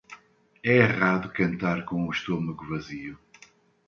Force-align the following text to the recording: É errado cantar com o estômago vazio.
É 0.63 0.77
errado 0.77 1.29
cantar 1.31 1.85
com 1.85 2.07
o 2.07 2.11
estômago 2.11 2.65
vazio. 2.67 3.19